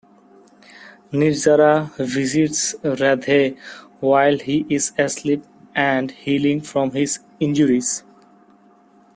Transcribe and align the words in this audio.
Nirjara 1.13 1.95
visits 1.99 2.73
Radhe 2.83 3.55
while 3.99 4.39
he 4.39 4.65
is 4.67 4.93
asleep 4.97 5.43
and 5.75 6.09
healing 6.09 6.59
from 6.59 6.89
his 6.89 7.19
injuries. 7.39 8.01